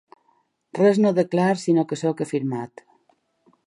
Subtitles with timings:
[0.79, 2.87] Res no declaro sinó que sóc afirmat.